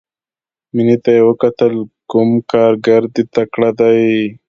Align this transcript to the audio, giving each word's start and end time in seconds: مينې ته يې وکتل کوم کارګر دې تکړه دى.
مينې 0.75 0.95
ته 1.03 1.09
يې 1.17 1.21
وکتل 1.29 1.73
کوم 2.11 2.29
کارګر 2.51 3.01
دې 3.13 3.23
تکړه 3.33 3.69
دى. 3.79 4.01